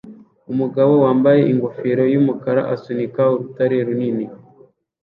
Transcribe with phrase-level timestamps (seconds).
[0.51, 4.25] Umugabo wambaye ingofero yumukara asunika urutare runini